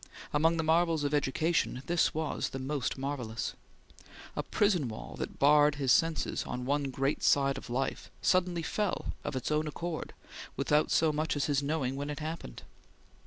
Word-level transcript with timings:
Among 0.33 0.57
the 0.57 0.63
marvels 0.63 1.03
of 1.03 1.13
education, 1.13 1.83
this 1.85 2.11
was 2.11 2.49
the 2.49 2.57
most 2.57 2.97
marvellous. 2.97 3.53
A 4.35 4.41
prison 4.41 4.87
wall 4.89 5.15
that 5.19 5.37
barred 5.37 5.75
his 5.75 5.91
senses 5.91 6.43
on 6.47 6.65
one 6.65 6.85
great 6.85 7.21
side 7.21 7.55
of 7.55 7.69
life, 7.69 8.09
suddenly 8.19 8.63
fell, 8.63 9.13
of 9.23 9.35
its 9.35 9.51
own 9.51 9.67
accord, 9.67 10.13
without 10.57 10.89
so 10.89 11.13
much 11.13 11.35
as 11.35 11.45
his 11.45 11.61
knowing 11.61 11.95
when 11.97 12.09
it 12.09 12.17
happened. 12.19 12.63